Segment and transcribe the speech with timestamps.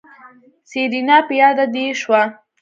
[0.69, 2.21] سېرېنا په ياده دې شوه.